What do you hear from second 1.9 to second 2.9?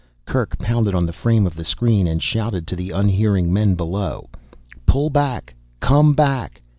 and shouted to the